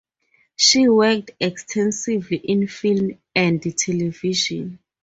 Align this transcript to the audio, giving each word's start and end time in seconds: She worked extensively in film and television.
She 0.55 0.89
worked 0.89 1.29
extensively 1.39 2.37
in 2.37 2.65
film 2.65 3.19
and 3.35 3.61
television. 3.77 4.79